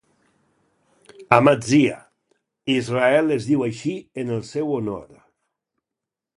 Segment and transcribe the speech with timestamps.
[1.37, 1.99] Amatzia,
[2.77, 5.09] Israel es diu així en el seu honor.